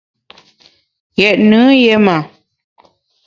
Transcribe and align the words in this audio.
Ghét 1.17 1.39
nùn 1.49 1.69
yé 1.83 1.93
ma. 2.05 2.15